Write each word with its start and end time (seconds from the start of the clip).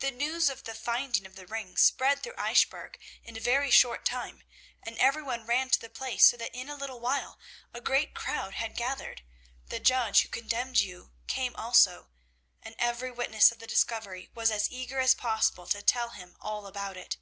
"The 0.00 0.10
news 0.10 0.50
of 0.50 0.64
the 0.64 0.74
finding 0.74 1.24
of 1.24 1.36
the 1.36 1.46
ring 1.46 1.76
spread 1.76 2.20
through 2.20 2.34
Eichbourg 2.36 2.98
in 3.22 3.36
a 3.36 3.40
very 3.40 3.70
short 3.70 4.04
time, 4.04 4.42
and 4.82 4.98
every 4.98 5.22
one 5.22 5.46
ran 5.46 5.70
to 5.70 5.78
the 5.78 5.88
place, 5.88 6.24
so 6.26 6.36
that 6.36 6.52
in 6.52 6.68
a 6.68 6.74
little 6.74 6.98
while 6.98 7.38
a 7.72 7.80
great 7.80 8.12
crowd 8.12 8.54
had 8.54 8.74
gathered. 8.76 9.22
The 9.68 9.78
judge 9.78 10.22
who 10.22 10.28
condemned 10.30 10.78
you 10.78 11.12
came 11.28 11.54
also, 11.54 12.08
and 12.60 12.74
every 12.80 13.12
witness 13.12 13.52
of 13.52 13.60
the 13.60 13.68
discovery 13.68 14.30
was 14.34 14.50
as 14.50 14.68
eager 14.68 14.98
as 14.98 15.14
possible 15.14 15.68
to 15.68 15.80
tell 15.80 16.08
him 16.08 16.36
all 16.40 16.66
about 16.66 16.96
it. 16.96 17.16